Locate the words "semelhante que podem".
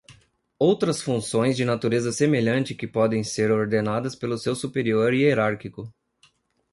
2.11-3.23